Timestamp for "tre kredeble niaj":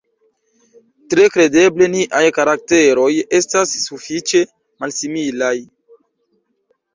1.13-2.21